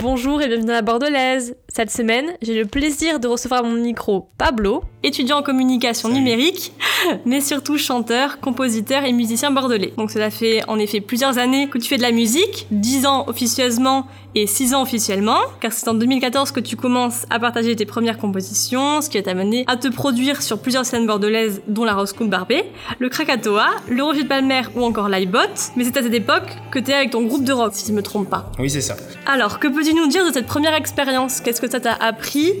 Bonjour 0.00 0.40
et 0.40 0.46
bienvenue 0.46 0.70
la 0.70 0.82
Bordelaise. 0.82 1.56
Cette 1.78 1.92
semaine, 1.92 2.32
j'ai 2.42 2.58
le 2.58 2.66
plaisir 2.66 3.20
de 3.20 3.28
recevoir 3.28 3.60
à 3.60 3.62
mon 3.62 3.80
micro 3.80 4.30
Pablo, 4.36 4.82
étudiant 5.04 5.38
en 5.38 5.42
communication 5.44 6.08
numérique, 6.08 6.72
mais 7.24 7.40
surtout 7.40 7.78
chanteur, 7.78 8.40
compositeur 8.40 9.04
et 9.04 9.12
musicien 9.12 9.52
bordelais. 9.52 9.92
Donc 9.96 10.10
cela 10.10 10.30
fait 10.30 10.68
en 10.68 10.80
effet 10.80 11.00
plusieurs 11.00 11.38
années 11.38 11.68
que 11.68 11.78
tu 11.78 11.88
fais 11.88 11.96
de 11.96 12.02
la 12.02 12.10
musique, 12.10 12.66
10 12.72 13.06
ans 13.06 13.28
officieusement 13.28 14.08
et 14.34 14.48
6 14.48 14.74
ans 14.74 14.82
officiellement, 14.82 15.38
car 15.60 15.72
c'est 15.72 15.86
en 15.86 15.94
2014 15.94 16.50
que 16.50 16.58
tu 16.58 16.74
commences 16.74 17.26
à 17.30 17.38
partager 17.38 17.76
tes 17.76 17.86
premières 17.86 18.18
compositions, 18.18 19.00
ce 19.00 19.08
qui 19.08 19.16
va 19.16 19.22
t'amener 19.22 19.64
à 19.68 19.76
te 19.76 19.86
produire 19.86 20.42
sur 20.42 20.58
plusieurs 20.58 20.84
scènes 20.84 21.06
bordelaises, 21.06 21.62
dont 21.68 21.84
la 21.84 21.94
Rose 21.94 22.12
Coupe 22.12 22.28
Barbet, 22.28 22.64
le 22.98 23.08
Krakatoa, 23.08 23.68
le 23.88 24.02
Roger 24.02 24.24
de 24.24 24.28
Palmer 24.28 24.62
ou 24.74 24.82
encore 24.82 25.08
l'iBot. 25.08 25.38
Mais 25.76 25.84
c'est 25.84 25.96
à 25.96 26.02
cette 26.02 26.14
époque 26.14 26.56
que 26.72 26.80
tu 26.80 26.90
es 26.90 26.94
avec 26.94 27.10
ton 27.10 27.22
groupe 27.22 27.44
de 27.44 27.52
rock, 27.52 27.70
si 27.74 27.86
je 27.86 27.92
me 27.92 28.02
trompe 28.02 28.28
pas. 28.28 28.50
Oui, 28.58 28.68
c'est 28.68 28.80
ça. 28.80 28.96
Alors, 29.26 29.60
que 29.60 29.68
peux-tu 29.68 29.94
nous 29.94 30.08
dire 30.08 30.26
de 30.26 30.32
cette 30.32 30.46
première 30.46 30.74
expérience? 30.74 31.40
Qu'est-ce 31.40 31.60
que 31.60 31.67
ça 31.70 31.80
t'a 31.80 31.92
appris 31.92 32.52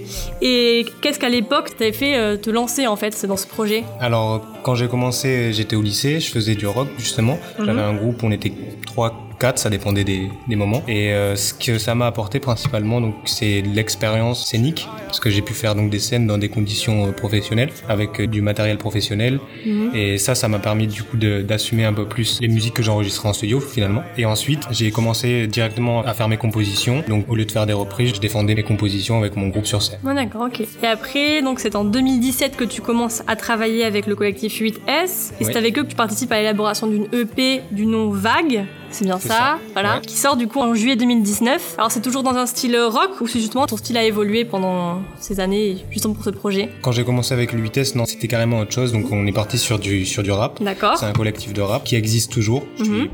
Et 0.42 0.84
qu'est-ce 1.00 1.18
qu'à 1.18 1.28
l'époque 1.28 1.76
t'avait 1.76 1.92
fait 1.92 2.16
euh, 2.16 2.36
te 2.36 2.50
lancer 2.50 2.86
en 2.86 2.96
fait 2.96 3.24
dans 3.26 3.36
ce 3.36 3.46
projet? 3.46 3.84
Alors, 4.00 4.44
quand 4.62 4.74
j'ai 4.74 4.88
commencé, 4.88 5.52
j'étais 5.52 5.76
au 5.76 5.82
lycée, 5.82 6.20
je 6.20 6.30
faisais 6.30 6.54
du 6.54 6.66
rock 6.66 6.88
justement. 6.98 7.38
J'avais 7.58 7.72
Mhm. 7.72 7.78
un 7.78 7.94
groupe, 7.94 8.22
on 8.22 8.30
était 8.30 8.52
trois, 8.86 9.27
quatre, 9.38 9.58
ça 9.58 9.70
dépendait 9.70 10.04
des, 10.04 10.28
des 10.48 10.56
moments. 10.56 10.82
Et 10.88 11.12
euh, 11.12 11.36
ce 11.36 11.54
que 11.54 11.78
ça 11.78 11.94
m'a 11.94 12.06
apporté 12.06 12.40
principalement, 12.40 13.00
donc, 13.00 13.14
c'est 13.24 13.62
l'expérience 13.62 14.46
scénique, 14.46 14.88
parce 15.06 15.20
que 15.20 15.30
j'ai 15.30 15.42
pu 15.42 15.54
faire 15.54 15.74
donc 15.74 15.90
des 15.90 15.98
scènes 15.98 16.26
dans 16.26 16.38
des 16.38 16.48
conditions 16.48 17.06
euh, 17.06 17.12
professionnelles, 17.12 17.70
avec 17.88 18.20
euh, 18.20 18.26
du 18.26 18.42
matériel 18.42 18.78
professionnel. 18.78 19.38
Mhm. 19.64 19.94
Et 19.94 20.18
ça, 20.18 20.34
ça 20.34 20.48
m'a 20.48 20.58
permis 20.58 20.86
du 20.86 21.02
coup 21.02 21.16
d'assumer 21.16 21.84
un 21.84 21.92
peu 21.92 22.06
plus 22.06 22.40
les 22.40 22.48
musiques 22.48 22.74
que 22.74 22.82
j'enregistrais 22.82 23.28
en 23.28 23.32
studio 23.32 23.60
finalement. 23.60 24.02
Et 24.16 24.26
ensuite, 24.26 24.60
j'ai 24.70 24.90
commencé 24.90 25.46
directement 25.46 26.02
à 26.02 26.14
faire 26.14 26.28
mes 26.28 26.36
compositions. 26.36 27.02
Donc, 27.08 27.26
au 27.28 27.36
lieu 27.36 27.44
de 27.44 27.52
faire 27.52 27.66
des 27.66 27.72
reprises, 27.72 28.14
je 28.14 28.20
défendais 28.20 28.54
mes 28.54 28.62
compositions 28.62 29.18
avec 29.18 29.36
mon 29.36 29.48
groupe 29.48 29.66
sur 29.66 29.82
scène. 29.82 29.98
Ouais, 30.04 30.14
d'accord, 30.14 30.46
ok. 30.46 30.60
Et 30.60 30.86
après, 30.86 31.42
donc 31.42 31.60
c'est 31.60 31.76
en 31.76 31.84
2017 31.84 32.56
que 32.56 32.64
tu 32.64 32.80
commences 32.80 33.22
à 33.26 33.36
travailler 33.36 33.84
avec 33.84 34.06
le 34.06 34.16
collectif 34.16 34.60
8S, 34.60 35.32
et 35.40 35.44
c'est 35.44 35.56
avec 35.56 35.78
eux 35.78 35.84
que 35.84 35.88
tu 35.88 35.96
participes 35.96 36.32
à 36.32 36.38
l'élaboration 36.38 36.86
d'une 36.86 37.06
EP 37.12 37.62
du 37.70 37.86
nom 37.86 38.10
Vague. 38.10 38.66
C'est 38.90 39.04
bien 39.04 39.18
ça, 39.18 39.58
voilà, 39.74 39.96
ouais. 39.96 40.00
qui 40.00 40.16
sort 40.16 40.36
du 40.36 40.48
coup 40.48 40.60
en 40.60 40.74
juillet 40.74 40.96
2019. 40.96 41.74
Alors 41.78 41.90
c'est 41.90 42.00
toujours 42.00 42.22
dans 42.22 42.34
un 42.34 42.46
style 42.46 42.76
rock 42.76 43.20
ou 43.20 43.26
c'est 43.26 43.40
justement 43.40 43.66
ton 43.66 43.76
style 43.76 43.96
a 43.96 44.04
évolué 44.04 44.44
pendant 44.44 45.02
ces 45.20 45.40
années 45.40 45.84
justement 45.90 46.14
pour 46.14 46.24
ce 46.24 46.30
projet? 46.30 46.70
Quand 46.82 46.92
j'ai 46.92 47.04
commencé 47.04 47.34
avec 47.34 47.52
le 47.52 47.62
8S, 47.62 47.96
non, 47.96 48.06
c'était 48.06 48.28
carrément 48.28 48.60
autre 48.60 48.72
chose. 48.72 48.92
Donc, 48.92 49.10
on 49.12 49.26
est 49.26 49.32
parti 49.32 49.58
sur 49.58 49.78
du, 49.78 50.06
sur 50.06 50.22
du 50.22 50.30
rap. 50.30 50.62
D'accord. 50.62 50.96
C'est 50.98 51.06
un 51.06 51.12
collectif 51.12 51.52
de 51.52 51.60
rap 51.60 51.84
qui 51.84 51.96
existe 51.96 52.32
toujours. 52.32 52.64
Mhm. 52.78 53.08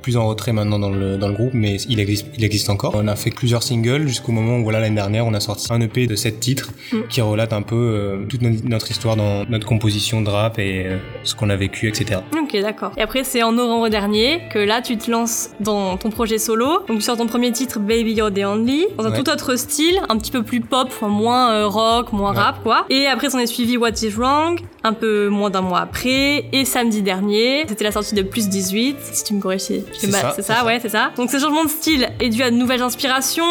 Plus 0.00 0.16
en 0.16 0.26
retrait 0.26 0.52
maintenant 0.52 0.78
dans 0.78 0.90
le, 0.90 1.16
dans 1.16 1.28
le 1.28 1.34
groupe, 1.34 1.52
mais 1.54 1.76
il 1.88 2.00
existe, 2.00 2.26
il 2.36 2.44
existe 2.44 2.70
encore. 2.70 2.92
On 2.96 3.06
a 3.08 3.16
fait 3.16 3.30
plusieurs 3.30 3.62
singles 3.62 4.06
jusqu'au 4.08 4.32
moment 4.32 4.58
où, 4.58 4.62
voilà, 4.64 4.80
l'année 4.80 4.94
dernière, 4.96 5.26
on 5.26 5.34
a 5.34 5.40
sorti 5.40 5.66
un 5.72 5.80
EP 5.80 6.06
de 6.06 6.14
7 6.16 6.40
titres 6.40 6.70
Mhm. 6.92 7.04
qui 7.08 7.20
relate 7.20 7.52
un 7.52 7.62
peu 7.62 7.76
euh, 7.76 8.24
toute 8.28 8.42
no- 8.42 8.50
notre 8.64 8.90
histoire 8.90 9.16
dans 9.16 9.44
notre 9.48 9.66
composition 9.66 10.20
de 10.22 10.30
rap 10.30 10.58
et 10.58 10.86
euh, 10.86 10.98
ce 11.24 11.34
qu'on 11.34 11.50
a 11.50 11.56
vécu, 11.56 11.88
etc. 11.88 12.20
Ok, 12.32 12.60
d'accord. 12.60 12.92
Et 12.96 13.02
après, 13.02 13.24
c'est 13.24 13.42
en 13.42 13.52
novembre 13.52 13.88
dernier 13.88 14.40
que 14.52 14.58
là, 14.58 14.82
tu 14.82 14.96
te 14.96 15.10
lances 15.10 15.50
dans 15.60 15.96
ton 15.96 16.10
projet 16.10 16.38
solo. 16.38 16.80
Donc, 16.88 16.98
tu 16.98 17.02
sors 17.02 17.16
ton 17.16 17.26
premier 17.26 17.52
titre, 17.52 17.78
Baby 17.78 18.12
You're 18.14 18.32
the 18.32 18.44
Only, 18.44 18.86
dans 18.98 19.04
un 19.06 19.10
Ouais. 19.12 19.22
tout 19.22 19.30
autre 19.30 19.56
style, 19.56 20.00
un 20.08 20.16
petit 20.18 20.30
peu 20.30 20.42
plus 20.42 20.60
pop, 20.60 20.88
enfin, 20.88 21.08
moins 21.08 21.52
euh, 21.52 21.66
rock, 21.66 22.12
moins 22.12 22.32
Ouais. 22.32 22.38
rap, 22.38 22.62
quoi. 22.62 22.86
Et 22.90 23.06
après, 23.06 23.30
s'en 23.30 23.38
est 23.38 23.46
suivi 23.46 23.76
What 23.76 23.90
is 24.02 24.10
Wrong, 24.10 24.60
un 24.84 24.92
peu 24.92 25.28
moins 25.28 25.50
d'un 25.50 25.60
mois 25.62 25.80
après. 25.80 26.46
Et 26.52 26.64
samedi 26.64 27.02
dernier, 27.02 27.64
c'était 27.68 27.84
la 27.84 27.92
sortie 27.92 28.14
de 28.14 28.22
Plus 28.22 28.48
18, 28.48 28.96
si 29.12 29.24
tu 29.24 29.34
me 29.34 29.40
corriges. 29.40 29.60
si 29.60 29.82
C'est 29.92 30.06
mal. 30.10 30.20
ça, 30.20 30.32
ça, 30.36 30.42
ça. 30.42 30.64
ouais, 30.66 30.78
c'est 30.80 30.88
ça. 30.88 31.10
Donc, 31.16 31.30
ce 31.30 31.38
changement 31.38 31.64
de 31.64 31.68
style 31.70 32.08
est 32.20 32.28
dû 32.28 32.42
à 32.42 32.50
de 32.50 32.56
nouvelles 32.56 32.82
inspirations. 32.82 33.44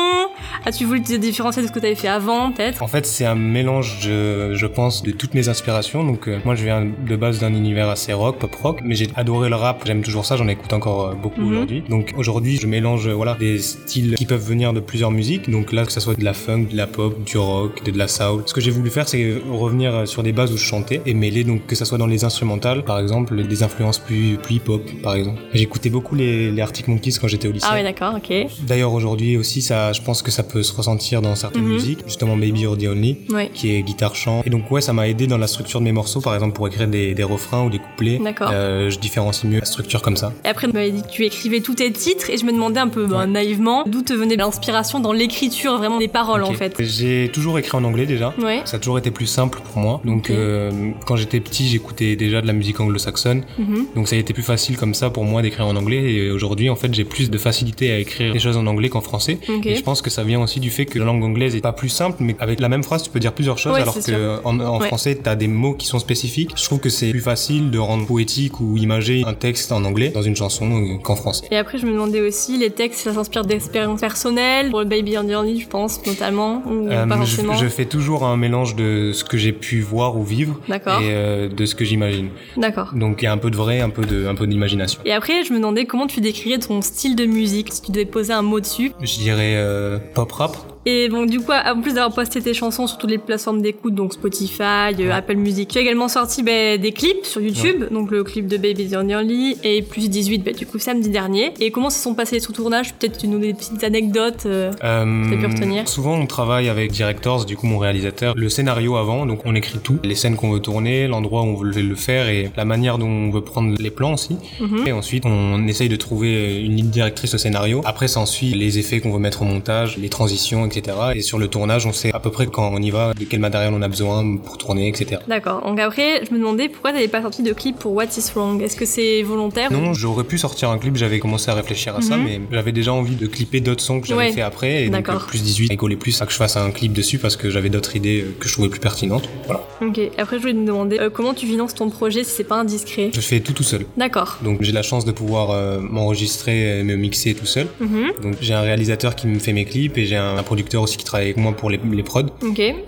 As-tu 0.66 0.86
voulu 0.86 1.02
te 1.02 1.14
différencier 1.16 1.62
de 1.62 1.68
ce 1.68 1.72
que 1.72 1.80
tu 1.80 1.86
avais 1.86 1.96
fait 1.96 2.08
avant, 2.08 2.52
peut-être? 2.52 2.82
En 2.82 2.88
fait, 2.88 3.06
c'est 3.06 3.26
un 3.26 3.36
mélange, 3.36 4.00
de, 4.08 4.54
je 4.54 4.66
pense, 4.66 5.04
de 5.04 5.12
toutes 5.12 5.34
mes 5.34 5.50
inspirations. 5.50 6.04
Donc, 6.04 6.28
euh, 6.28 6.40
moi, 6.46 6.56
je 6.56 6.64
viens 6.64 6.86
de 6.86 7.16
base 7.16 7.40
d'un 7.40 7.54
univers 7.54 7.90
assez 7.90 8.14
rock, 8.14 8.38
pop 8.40 8.54
rock, 8.56 8.80
mais 8.84 8.96
j'ai 8.96 9.10
adoré 9.16 9.50
le 9.50 9.56
rap. 9.56 9.84
J'aime 9.86 10.02
toujours 10.02 10.26
ça. 10.26 10.36
J'en 10.38 10.48
écoute 10.48 10.74
encore 10.74 11.08
euh, 11.10 11.14
beaucoup 11.14 11.42
Mhm. 11.42 11.52
aujourd'hui. 11.52 11.84
Donc, 11.90 12.14
aujourd'hui, 12.18 12.58
je 12.58 12.68
mélange, 12.68 13.08
euh, 13.08 13.14
voilà, 13.14 13.36
des 13.36 13.60
styles 13.60 14.16
qui 14.16 14.26
peuvent 14.26 14.44
venir 14.46 14.74
de 14.74 14.80
plusieurs 14.80 15.12
musiques. 15.12 15.50
Donc 15.50 15.72
là, 15.72 15.86
que 15.86 15.92
ça 15.92 16.00
soit 16.00 16.16
de 16.18 16.24
la 16.24 16.34
funk, 16.34 16.68
de 16.72 16.78
la 16.78 16.88
pop, 16.88 17.24
du 17.24 17.38
rock, 17.38 17.84
de, 17.84 17.92
de 17.92 17.98
la 17.98 18.08
soul. 18.08 18.44
Ce 18.46 18.54
que 18.54 18.62
j'ai 18.62 18.72
voulu 18.72 18.90
faire, 18.90 19.08
c'est 19.08 19.36
revenir 19.52 20.08
sur 20.08 20.24
des 20.24 20.32
bases 20.32 20.52
où 20.52 20.58
je 20.58 20.64
chantais 20.64 21.02
et 21.06 21.14
mêler, 21.14 21.44
donc, 21.44 21.66
que 21.68 21.76
ça 21.76 21.86
soit 21.86 21.98
dans 21.98 22.08
les 22.08 22.24
instrumentales, 22.26 22.84
par 22.84 23.00
exemple, 23.00 23.36
des 23.48 23.64
influences 23.64 24.00
plus, 24.00 24.38
plus 24.38 24.56
hip-hop, 24.56 24.82
par 25.04 25.16
exemple. 25.16 25.40
J'écoutais 25.54 25.90
beaucoup 25.90 26.16
les, 26.16 26.29
les 26.30 26.62
Arctic 26.62 26.88
Monkeys 26.88 27.14
quand 27.20 27.28
j'étais 27.28 27.48
au 27.48 27.52
lycée. 27.52 27.68
Ah, 27.70 27.76
ouais, 27.76 27.84
d'accord, 27.84 28.16
ok. 28.16 28.34
D'ailleurs, 28.68 28.94
aujourd'hui 28.94 29.38
aussi, 29.38 29.62
ça, 29.62 29.94
je 29.94 30.02
pense 30.02 30.22
que 30.22 30.32
ça 30.32 30.44
peut 30.44 30.64
se 30.64 30.74
ressentir 30.74 31.22
dans 31.22 31.36
certaines 31.36 31.64
Mhm. 31.64 31.74
musiques. 31.74 32.00
Justement, 32.06 32.36
Baby 32.38 32.62
You're 32.62 32.78
the 32.78 32.88
Only 32.88 33.18
Ouais. 33.30 33.50
qui 33.54 33.72
est 33.76 33.82
guitare-chant. 33.82 34.44
Et 34.46 34.50
donc 34.50 34.70
ouais, 34.72 34.82
ça 34.82 34.94
m'a 34.94 35.08
aidé 35.08 35.28
dans 35.28 35.38
la 35.38 35.48
structure 35.48 35.80
de 35.80 35.86
mes 35.86 35.92
morceaux, 35.92 36.22
par 36.22 36.34
exemple 36.34 36.54
pour 36.56 36.68
écrire 36.68 36.88
des, 36.88 37.14
des 37.14 37.24
refrains 37.24 37.64
ou 37.66 37.70
des 37.70 37.80
couplets. 37.80 38.20
D'accord. 38.24 38.50
Euh, 38.54 38.90
je 38.90 39.00
différencie 39.00 39.44
mieux 39.52 39.60
la 39.60 39.66
structure 39.66 40.02
comme 40.02 40.18
ça. 40.18 40.34
Et 40.46 40.48
après, 40.50 40.68
tu 40.68 40.74
m'avais 40.74 40.92
dit 40.92 41.02
que 41.02 41.10
tu 41.10 41.26
écrivais 41.26 41.60
tous 41.62 41.76
tes 41.76 41.92
titres 41.92 42.30
et 42.30 42.38
je 42.38 42.46
me 42.46 42.52
demandais 42.52 42.80
un 42.80 42.88
peu 42.88 43.06
bah, 43.06 43.20
Ouais. 43.20 43.28
naïvement 43.28 43.84
d'où 43.86 44.02
te 44.02 44.14
venait 44.14 44.36
l'inspiration 44.36 45.00
dans 45.00 45.14
l'écriture 45.14 45.78
vraiment 45.78 45.98
des 45.98 46.08
paroles 46.08 46.44
en 46.44 46.54
fait? 46.54 46.76
J'ai 46.80 47.30
toujours 47.34 47.58
écrit 47.60 47.78
en 47.78 47.84
anglais 47.84 48.06
déjà. 48.06 48.34
Ouais. 48.42 48.62
Ça 48.66 48.78
a 48.78 48.80
toujours 48.80 48.98
été 48.98 49.12
plus 49.12 49.26
simple 49.28 49.60
pour 49.72 49.82
moi. 49.82 50.02
Donc 50.06 50.30
euh, 50.30 50.72
quand 51.06 51.16
j'étais 51.16 51.40
petit, 51.40 51.68
j'écoutais 51.68 52.16
déjà 52.16 52.42
de 52.42 52.48
la 52.48 52.54
musique 52.54 52.80
anglo-saxonne. 52.80 53.44
Mhm. 53.58 53.86
Donc 53.96 54.08
ça 54.08 54.16
a 54.16 54.20
été 54.20 54.34
plus 54.34 54.44
facile 54.44 54.78
comme 54.78 54.94
ça 54.94 55.10
pour 55.10 55.24
moi 55.26 55.42
d'écrire 55.42 55.68
en 55.68 55.76
anglais. 55.76 56.14
Et 56.14 56.19
aujourd'hui, 56.32 56.70
en 56.70 56.76
fait, 56.76 56.94
j'ai 56.94 57.06
plus 57.06 57.30
de 57.30 57.38
facilité 57.38 57.92
à 57.92 57.98
écrire 58.00 58.34
des 58.34 58.40
choses 58.40 58.58
en 58.58 58.66
anglais 58.68 58.90
qu'en 58.90 59.02
français. 59.02 59.38
Et 59.66 59.76
je 59.76 59.82
pense 59.84 60.02
que 60.02 60.10
ça 60.10 60.24
vient 60.24 60.42
aussi 60.42 60.60
du 60.60 60.70
fait 60.70 60.86
que 60.86 61.00
la 61.00 61.06
langue 61.06 61.24
anglaise 61.24 61.56
est 61.56 61.62
pas 61.62 61.74
plus 61.74 61.90
simple, 61.90 62.18
mais 62.20 62.36
avec 62.40 62.60
la 62.60 62.70
même 62.70 62.84
phrase, 62.84 63.04
tu 63.04 63.10
peux 63.10 63.20
dire 63.20 63.34
plusieurs 63.34 63.58
choses, 63.58 63.74
Ouais, 63.74 63.82
alors 63.82 63.96
que 63.96 64.40
en, 64.46 64.60
en 64.60 64.80
Ouais. 64.80 64.88
français, 64.88 65.16
t'as 65.22 65.36
des 65.36 65.48
mots 65.48 65.74
qui 65.74 65.88
sont 65.88 66.00
spécifiques. 66.00 66.52
Je 66.56 66.64
trouve 66.64 66.80
que 66.80 66.90
c'est 66.90 67.10
plus 67.12 67.20
facile 67.22 67.70
de 67.72 67.78
rendre 67.80 68.06
poétique 68.06 68.60
ou 68.60 68.78
imagé 68.78 69.24
un 69.26 69.34
texte 69.34 69.72
en 69.72 69.84
anglais 69.86 70.10
dans 70.10 70.22
une 70.22 70.36
chanson 70.36 70.70
euh, 70.72 70.98
qu'en 70.98 71.16
français. 71.16 71.48
Et 71.52 71.58
après, 71.58 71.78
je 71.78 71.86
me 71.86 71.92
demandais 71.92 72.22
aussi, 72.22 72.58
les 72.58 72.70
textes, 72.72 73.02
ça 73.02 73.14
s'inspire 73.14 73.44
d'expériences 73.46 74.00
personnelles, 74.02 74.70
pour 74.70 74.80
le 74.80 74.86
Baby 74.86 75.18
on 75.18 75.30
Only, 75.30 75.60
je 75.62 75.68
pense, 75.68 76.06
notamment, 76.06 76.64
ou 76.66 76.88
Euh, 76.90 77.06
pas 77.06 77.16
je, 77.16 77.20
forcément. 77.36 77.54
je 77.56 77.68
fais 77.68 77.86
toujours 77.86 78.26
un 78.26 78.38
mélange 78.38 78.76
de 78.76 79.12
ce 79.14 79.24
que 79.24 79.38
j'ai 79.38 79.52
pu 79.52 79.82
voir 79.82 80.18
ou 80.18 80.24
vivre 80.24 80.60
et 80.70 80.74
euh, 80.88 81.50
de 81.50 81.66
ce 81.66 81.76
que 81.76 81.86
j'imagine. 81.86 82.30
d'accord. 82.58 82.92
Donc 82.94 83.22
il 83.22 83.26
y 83.26 83.28
a 83.28 83.32
un 83.34 83.38
peu 83.38 83.52
de 83.52 83.56
vrai, 83.58 83.82
un 83.82 83.90
peu 83.90 84.04
de, 84.06 84.28
un 84.28 84.36
peu 84.36 84.48
d'imagination. 84.48 85.02
Et 85.06 85.12
après, 85.14 85.44
je 85.44 85.52
me 85.54 85.58
demandais 85.58 85.86
comment 85.86 86.08
tu 86.10 86.22
décrirais 86.22 86.60
ton 86.60 86.82
style 86.82 87.16
de 87.16 87.26
musique, 87.26 87.74
si 87.74 87.82
tu 87.82 87.92
devais 87.92 88.06
poser 88.06 88.34
un 88.34 88.42
mot 88.42 88.60
dessus. 88.60 88.92
Je 89.02 89.18
dirais 89.18 89.56
euh, 89.56 90.00
pop 90.14 90.32
rap. 90.32 90.58
Et 90.90 91.08
bon, 91.08 91.26
du 91.28 91.40
coup, 91.40 91.52
en 91.52 91.82
plus 91.82 91.94
d'avoir 91.94 92.14
posté 92.16 92.42
tes 92.42 92.56
chansons 92.56 92.88
sur 92.88 92.98
toutes 92.98 93.12
les 93.12 93.20
plateformes 93.20 93.62
d'écoute, 93.62 93.94
donc 93.94 94.14
Spotify, 94.14 94.96
euh, 95.00 95.12
Apple 95.14 95.36
Music, 95.36 95.70
tu 95.70 95.78
as 95.78 95.82
également 95.82 96.08
sorti 96.08 96.42
ben, 96.42 96.82
des 96.82 96.92
clips 96.94 97.26
sur 97.26 97.42
YouTube, 97.42 97.86
donc 97.92 98.10
le 98.10 98.24
clip 98.24 98.48
de 98.48 98.58
Baby 98.58 98.90
the 98.90 98.96
Only 98.96 99.56
et 99.64 99.84
plus 99.84 100.10
18, 100.10 100.40
ben, 100.44 100.56
du 100.56 100.66
coup, 100.66 100.80
samedi 100.80 101.10
dernier. 101.10 101.54
Et 101.60 101.70
comment 101.70 101.92
se 101.92 102.02
sont 102.02 102.16
passés 102.16 102.38
les 102.38 102.40
sous-tournages 102.42 102.96
Peut-être 102.96 103.20
tu 103.20 103.28
nous 103.28 103.38
des 103.38 103.54
petites 103.54 103.84
anecdotes 103.84 104.48
euh, 104.48 104.72
Euh, 104.84 105.26
T'as 105.30 105.38
pu 105.38 105.46
retenir? 105.46 105.88
souvent 105.88 106.16
on 106.16 106.26
travaille 106.26 106.70
avec 106.70 106.92
Directors, 106.92 107.46
du 107.46 107.56
coup 107.56 107.68
mon 107.68 107.78
réalisateur, 107.78 108.34
le 108.36 108.50
scénario 108.50 108.96
avant, 108.96 109.26
donc 109.28 109.42
on 109.46 109.54
écrit 109.54 109.78
tout, 109.80 110.00
les 110.04 110.16
scènes 110.16 110.36
qu'on 110.38 110.52
veut 110.52 110.60
tourner, 110.60 111.08
l'endroit 111.08 111.44
où 111.44 111.46
on 111.46 111.56
veut 111.56 111.72
le 111.72 111.96
faire 111.96 112.30
et 112.30 112.50
la 112.58 112.66
manière 112.66 112.98
dont 112.98 113.08
on 113.08 113.30
veut 113.30 113.42
prendre 113.42 113.76
les 113.80 113.92
plans 113.92 114.14
aussi. 114.14 114.38
mhm. 114.60 114.88
Et 114.88 114.92
ensuite 114.92 115.26
on 115.28 115.68
essaye 115.68 115.90
de 115.90 115.96
trouver 115.96 116.62
une 116.64 116.76
ligne 116.76 116.90
directrice 116.90 117.36
au 117.36 117.38
scénario. 117.38 117.82
Après 117.86 118.08
s'ensuit 118.08 118.54
les 118.56 118.80
effets 118.80 119.00
qu'on 119.02 119.12
veut 119.12 119.20
mettre 119.20 119.44
au 119.44 119.46
montage, 119.46 119.98
les 119.98 120.10
transitions, 120.10 120.66
etc. 120.66 120.79
Et 121.16 121.22
sur 121.22 121.38
le 121.38 121.48
tournage 121.48 121.86
on 121.86 121.94
sait 121.94 122.12
à 122.14 122.20
peu 122.20 122.32
près 122.32 122.48
quand 122.48 122.72
on 122.74 122.82
y 122.82 122.90
va, 122.90 123.14
de 123.14 123.24
quel 123.26 123.40
matériel 123.40 123.74
on 123.76 123.82
a 123.82 123.88
besoin 123.88 124.38
pour 124.38 124.58
tourner, 124.58 124.88
etc. 124.88 125.22
D'accord. 125.28 125.62
Donc 125.66 125.80
après, 125.80 126.24
je 126.26 126.34
me 126.34 126.40
demandais 126.40 126.70
pourquoi 126.70 126.92
t'avais 126.92 127.08
pas 127.08 127.22
sorti 127.22 127.44
de 127.44 127.54
clip 127.54 127.78
pour 127.78 127.94
What 127.94 128.06
is 128.18 128.32
Wrong? 128.36 128.62
Est-ce 128.62 128.76
que 128.76 128.86
c'est 128.86 129.22
volontaire 129.24 129.72
Non, 129.72 129.94
j'aurais 129.94 130.24
pu 130.24 130.38
sortir 130.38 130.70
un 130.70 130.78
clip, 130.78 130.96
j'avais 130.96 131.20
commencé 131.20 131.50
à 131.52 131.54
réfléchir 131.54 131.96
à 131.96 132.02
ça, 132.02 132.18
Mhm. 132.18 132.24
mais 132.24 132.42
j'avais 132.52 132.72
déjà 132.72 132.94
envie 132.94 133.16
de 133.16 133.28
clipper 133.28 133.60
d'autres 133.62 133.84
sons 133.84 134.00
que 134.02 134.08
j'avais 134.08 134.20
Ouais. 134.20 134.32
fait 134.32 134.42
après, 134.42 134.84
et 134.86 134.90
donc 134.90 135.08
plus 135.28 135.42
18, 135.44 135.70
il 135.72 135.78
collait 135.78 135.96
plus 135.96 136.22
à 136.22 136.26
que 136.26 136.32
je 136.32 136.38
fasse 136.38 136.58
un 136.58 136.72
clip 136.72 136.94
dessus 136.94 137.18
parce 137.20 137.36
que 137.36 137.50
j'avais 137.50 137.70
d'autres 137.70 137.96
idées 137.96 138.22
euh, 138.22 138.36
que 138.40 138.48
je 138.48 138.54
trouvais 138.54 138.70
plus 138.70 138.80
pertinentes. 138.80 139.30
Voilà. 139.46 139.62
Ok. 139.82 140.00
Après, 140.18 140.38
je 140.38 140.42
voulais 140.42 140.54
te 140.54 140.66
demander 140.66 141.00
euh, 141.00 141.10
comment 141.10 141.34
tu 141.34 141.46
finances 141.46 141.74
ton 141.76 141.90
projet 141.90 142.24
si 142.24 142.32
c'est 142.32 142.44
pas 142.44 142.56
indiscret? 142.58 143.12
Je 143.14 143.22
fais 143.22 143.40
tout 143.40 143.54
tout 143.54 143.64
seul. 143.64 143.86
D'accord. 143.98 144.38
Donc 144.44 144.62
j'ai 144.62 144.72
la 144.72 144.82
chance 144.84 145.06
de 145.06 145.12
pouvoir 145.12 145.52
euh, 145.52 145.80
m'enregistrer 145.80 146.80
et 146.80 146.84
me 146.84 146.96
mixer 146.96 147.34
tout 147.34 147.46
seul. 147.46 147.68
Mhm. 147.80 148.12
Donc 148.24 148.36
j'ai 148.42 148.54
un 148.54 148.62
réalisateur 148.62 149.16
qui 149.16 149.28
me 149.28 149.40
fait 149.40 149.54
mes 149.54 149.66
clips 149.66 149.98
et 149.98 150.06
j'ai 150.06 150.16
un, 150.16 150.38
un 150.38 150.44
producteur 150.44 150.59
aussi 150.82 150.98
qui 150.98 151.04
travaille 151.04 151.28
avec 151.28 151.38
moi 151.38 151.52
pour 151.52 151.70
les, 151.70 151.80
les 151.92 152.04
prods. 152.04 152.24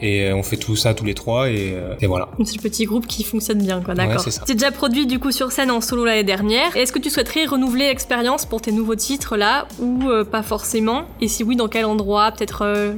Et 0.01 0.23
euh, 0.23 0.35
on 0.35 0.43
fait 0.43 0.57
tout 0.57 0.75
ça 0.75 0.93
tous 0.93 1.05
les 1.05 1.13
trois 1.13 1.49
et, 1.49 1.73
euh, 1.73 1.95
et 2.01 2.07
voilà. 2.07 2.29
C'est 2.43 2.55
le 2.55 2.61
petit 2.61 2.85
groupe 2.85 3.07
qui 3.07 3.23
fonctionne 3.23 3.59
bien, 3.59 3.81
quoi. 3.81 3.93
D'accord. 3.93 4.15
Ouais, 4.15 4.21
c'est 4.23 4.31
ça. 4.31 4.43
T'es 4.45 4.53
déjà 4.53 4.71
produit 4.71 5.05
du 5.05 5.19
coup 5.19 5.31
sur 5.31 5.51
scène 5.51 5.71
en 5.71 5.81
solo 5.81 6.05
l'année 6.05 6.23
dernière. 6.23 6.75
Est-ce 6.75 6.91
que 6.91 6.99
tu 6.99 7.09
souhaiterais 7.09 7.45
renouveler 7.45 7.87
l'expérience 7.87 8.45
pour 8.45 8.61
tes 8.61 8.71
nouveaux 8.71 8.95
titres 8.95 9.37
là 9.37 9.67
ou 9.79 10.09
euh, 10.09 10.23
pas 10.23 10.43
forcément? 10.43 11.03
Et 11.21 11.27
si 11.27 11.43
oui, 11.43 11.55
dans 11.55 11.67
quel 11.67 11.85
endroit? 11.85 12.31
Peut-être 12.31 12.63
euh, 12.63 12.93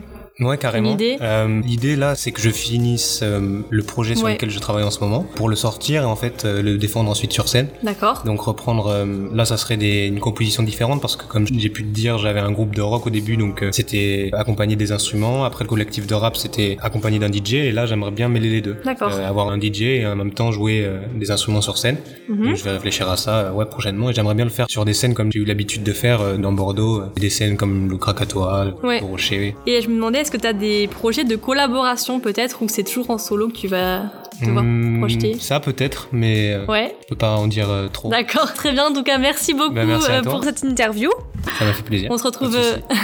Ouais, 0.45 0.57
carrément. 0.57 0.89
Une 0.89 0.95
idée 0.95 1.17
Euh, 1.21 1.61
L'idée 1.63 1.95
là, 1.95 2.15
c'est 2.15 2.31
que 2.31 2.41
je 2.41 2.49
finisse 2.49 3.21
euh, 3.23 3.59
le 3.69 3.83
projet 3.83 4.15
sur 4.15 4.25
Ouais. 4.25 4.33
lequel 4.33 4.49
je 4.49 4.59
travaille 4.59 4.83
en 4.83 4.91
ce 4.91 4.99
moment 4.99 5.23
pour 5.35 5.49
le 5.49 5.55
sortir 5.55 6.03
et 6.03 6.05
en 6.05 6.15
fait 6.15 6.45
euh, 6.45 6.61
le 6.61 6.77
défendre 6.77 7.09
ensuite 7.09 7.31
sur 7.33 7.47
scène. 7.47 7.67
D'accord. 7.83 8.23
Donc 8.25 8.41
reprendre, 8.41 9.05
là 9.33 9.45
ça 9.45 9.57
serait 9.57 9.77
des, 9.77 10.07
une 10.07 10.19
composition 10.19 10.63
différente 10.63 11.01
parce 11.01 11.15
que 11.15 11.25
comme 11.25 11.45
j'ai 11.47 11.69
pu 11.69 11.83
te 11.83 11.89
dire, 11.89 12.17
j'avais 12.17 12.39
un 12.39 12.51
groupe 12.51 12.75
de 12.75 12.81
rock 12.81 13.07
au 13.07 13.09
début, 13.09 13.37
donc 13.37 13.63
c'était 13.71 14.29
accompagné 14.33 14.75
des 14.75 14.91
instruments. 14.91 15.43
Après 15.45 15.63
le 15.63 15.69
collectif 15.69 16.07
de 16.07 16.15
rap, 16.15 16.35
c'était 16.37 16.77
accompagné 16.81 17.19
d'un 17.19 17.31
DJ 17.31 17.53
et 17.55 17.71
là 17.71 17.85
j'aimerais 17.85 18.11
bien 18.11 18.27
mêler 18.29 18.49
les 18.49 18.61
deux. 18.61 18.77
D'accord. 18.85 19.11
Avoir 19.13 19.49
un 19.49 19.59
DJ 19.59 19.81
et 19.83 20.05
en 20.07 20.15
même 20.15 20.33
temps 20.33 20.51
jouer 20.51 20.87
des 21.15 21.31
instruments 21.31 21.61
sur 21.61 21.77
scène. 21.77 21.97
Mhm. 22.29 22.45
Donc 22.45 22.55
je 22.55 22.63
vais 22.63 22.71
réfléchir 22.71 23.09
à 23.09 23.17
ça 23.17 23.53
ouais 23.53 23.65
prochainement 23.65 24.09
et 24.09 24.13
j'aimerais 24.13 24.35
bien 24.35 24.45
le 24.45 24.51
faire 24.51 24.65
sur 24.69 24.85
des 24.85 24.93
scènes 24.93 25.13
comme 25.13 25.31
j'ai 25.31 25.39
eu 25.39 25.45
l'habitude 25.45 25.83
de 25.83 25.91
faire 25.93 26.37
dans 26.37 26.51
Bordeaux, 26.51 27.03
des 27.17 27.29
scènes 27.29 27.57
comme 27.57 27.89
le 27.89 27.97
Krakatoa, 27.97 28.73
Ouais. 28.83 28.99
le 28.99 29.05
Rocher. 29.05 29.55
Et 29.67 29.81
je 29.81 29.89
me 29.89 29.95
demandais, 29.95 30.19
est-ce 30.19 30.31
que 30.33 30.37
tu 30.41 30.47
as 30.47 30.53
des 30.53 30.87
projets 30.87 31.23
de 31.23 31.35
collaboration 31.35 32.19
peut-être 32.19 32.61
ou 32.61 32.67
c'est 32.67 32.83
toujours 32.83 33.09
en 33.09 33.17
solo 33.17 33.47
que 33.47 33.53
tu 33.53 33.67
vas 33.67 34.11
devoir 34.41 34.63
Hmm, 34.65 34.97
projeter 34.99 35.37
Ça 35.39 35.59
peut-être, 35.59 36.07
mais 36.11 36.53
euh, 36.53 36.65
Ouais, 36.65 36.95
je 37.03 37.07
peux 37.07 37.15
pas 37.15 37.35
en 37.37 37.47
dire 37.47 37.69
euh, 37.69 37.87
trop. 37.87 38.09
d'accord, 38.09 38.51
très 38.53 38.71
bien. 38.71 38.87
En 38.87 38.93
tout 38.93 39.03
cas, 39.03 39.17
merci 39.19 39.53
beaucoup 39.53 39.73
Bah, 39.75 39.85
merci 39.85 40.09
à 40.11 40.15
euh, 40.15 40.21
pour 40.23 40.43
cette 40.43 40.63
interview. 40.63 41.09
Ça 41.59 41.65
m'a 41.65 41.73
fait 41.73 41.83
plaisir. 41.83 42.09
On 42.11 42.17
se 42.17 42.23
retrouve, 42.23 42.57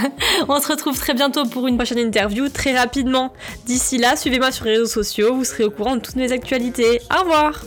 on 0.50 0.60
se 0.60 0.68
retrouve 0.68 0.98
très 0.98 1.14
bientôt 1.14 1.46
pour 1.46 1.68
une 1.68 1.78
prochaine 1.78 2.00
interview, 2.00 2.50
très 2.50 2.78
rapidement. 2.78 3.32
D'ici 3.66 3.98
là, 3.98 4.16
suivez-moi 4.16 4.52
sur 4.52 4.66
les 4.66 4.72
réseaux 4.72 4.86
sociaux, 4.88 5.34
vous 5.36 5.44
serez 5.46 5.64
au 5.66 5.72
courant 5.72 5.96
de 5.96 6.02
toutes 6.02 6.16
mes 6.16 6.32
actualités. 6.32 7.00
Au 7.16 7.22
revoir 7.22 7.62